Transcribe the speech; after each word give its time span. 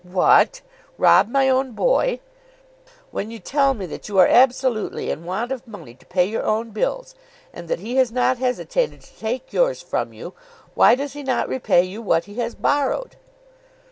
"What; 0.03 0.61
rob 0.97 1.27
my 1.29 1.47
own 1.47 1.73
boy?" 1.73 2.21
"When 3.11 3.29
you 3.29 3.37
tell 3.37 3.75
me 3.75 3.85
that 3.85 4.09
you 4.09 4.17
are 4.17 4.25
absolutely 4.25 5.11
in 5.11 5.25
want 5.25 5.51
of 5.51 5.67
money 5.67 5.93
to 5.93 6.05
pay 6.07 6.25
your 6.25 6.41
own 6.41 6.71
bills, 6.71 7.13
and 7.53 7.67
that 7.67 7.81
he 7.81 7.97
has 7.97 8.11
not 8.11 8.39
hesitated 8.39 9.01
to 9.01 9.19
take 9.19 9.53
yours 9.53 9.79
from 9.79 10.11
you! 10.11 10.33
Why 10.73 10.95
does 10.95 11.13
he 11.13 11.21
not 11.21 11.47
repay 11.47 11.83
you 11.83 12.01
what 12.01 12.25
he 12.25 12.33
has 12.39 12.55
borrowed?" 12.55 13.15